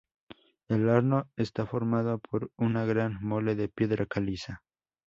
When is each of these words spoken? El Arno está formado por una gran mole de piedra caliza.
El 0.67 0.89
Arno 0.89 1.29
está 1.35 1.67
formado 1.67 2.17
por 2.17 2.49
una 2.57 2.85
gran 2.85 3.19
mole 3.23 3.53
de 3.53 3.67
piedra 3.69 4.07
caliza. 4.07 4.63